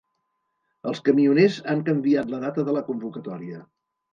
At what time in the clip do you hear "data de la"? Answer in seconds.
2.47-2.85